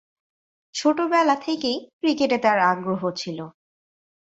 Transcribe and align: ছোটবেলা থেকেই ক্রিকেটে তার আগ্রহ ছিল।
ছোটবেলা 0.75 1.35
থেকেই 1.35 1.77
ক্রিকেটে 1.99 2.37
তার 2.37 2.57
আগ্রহ 2.71 3.01
ছিল। 3.11 3.39